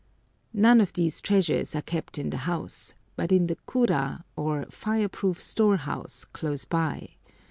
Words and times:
None 0.55 0.81
of 0.81 0.93
these 0.93 1.21
treasures 1.21 1.75
are 1.75 1.83
kept 1.83 2.17
in 2.17 2.31
the 2.31 2.37
house, 2.49 2.95
but 3.15 3.31
in 3.31 3.45
the 3.45 3.55
kura, 3.67 4.25
or 4.35 4.65
fireproof 4.71 5.39
storehouse, 5.39 6.25
close 6.25 6.65
by. 6.65 7.17